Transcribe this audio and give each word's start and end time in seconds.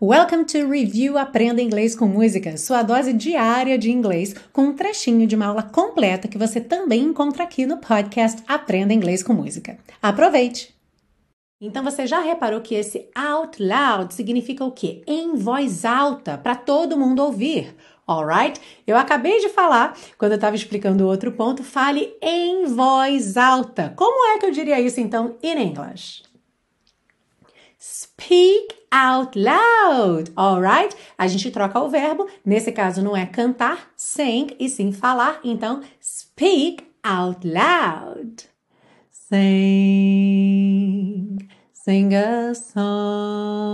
Welcome 0.00 0.44
to 0.44 0.68
Review 0.70 1.18
Aprenda 1.18 1.60
Inglês 1.60 1.96
com 1.96 2.06
Música, 2.06 2.56
sua 2.56 2.84
dose 2.84 3.12
diária 3.12 3.76
de 3.76 3.90
inglês, 3.90 4.32
com 4.52 4.66
um 4.66 4.72
trechinho 4.72 5.26
de 5.26 5.34
uma 5.34 5.46
aula 5.46 5.64
completa 5.64 6.28
que 6.28 6.38
você 6.38 6.60
também 6.60 7.02
encontra 7.02 7.42
aqui 7.42 7.66
no 7.66 7.78
podcast 7.78 8.40
Aprenda 8.46 8.94
Inglês 8.94 9.24
com 9.24 9.32
Música. 9.32 9.76
Aproveite! 10.00 10.72
Então 11.60 11.82
você 11.82 12.06
já 12.06 12.20
reparou 12.20 12.60
que 12.60 12.76
esse 12.76 13.08
out 13.12 13.60
loud 13.60 14.14
significa 14.14 14.64
o 14.64 14.70
quê? 14.70 15.02
Em 15.04 15.34
voz 15.34 15.84
alta, 15.84 16.38
para 16.38 16.54
todo 16.54 16.96
mundo 16.96 17.20
ouvir. 17.20 17.74
Alright? 18.06 18.60
Eu 18.86 18.96
acabei 18.96 19.40
de 19.40 19.48
falar, 19.48 19.98
quando 20.16 20.30
eu 20.30 20.36
estava 20.36 20.54
explicando 20.54 21.08
outro 21.08 21.32
ponto, 21.32 21.64
fale 21.64 22.16
em 22.22 22.66
voz 22.66 23.36
alta. 23.36 23.92
Como 23.96 24.32
é 24.32 24.38
que 24.38 24.46
eu 24.46 24.52
diria 24.52 24.80
isso 24.80 25.00
então 25.00 25.34
em 25.42 25.60
inglês? 25.60 26.22
Speak 27.80 28.74
out 28.90 29.38
loud, 29.38 30.32
alright? 30.36 30.92
A 31.16 31.28
gente 31.28 31.48
troca 31.52 31.78
o 31.78 31.88
verbo, 31.88 32.26
nesse 32.44 32.72
caso 32.72 33.00
não 33.00 33.16
é 33.16 33.24
cantar, 33.24 33.92
sing, 33.96 34.48
e 34.58 34.68
sim 34.68 34.90
falar, 34.90 35.38
então 35.44 35.82
speak 36.00 36.84
out 37.04 37.46
loud. 37.46 38.48
Sing, 39.12 39.38
sing 41.72 42.16
a 42.16 42.52
song, 42.52 43.68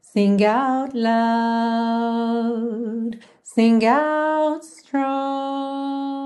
sing 0.00 0.42
out 0.42 0.96
loud, 0.96 1.98
sing 3.44 3.84
out 3.84 4.64
strong. 4.64 6.25